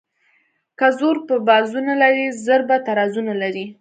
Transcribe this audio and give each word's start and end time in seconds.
که 0.79 0.87
زور 0.99 1.15
په 1.27 1.35
بازو 1.47 1.79
نه 1.89 1.95
لري 2.01 2.25
زر 2.45 2.61
په 2.69 2.75
ترازو 2.87 3.21
نه 3.29 3.35
لري. 3.41 3.65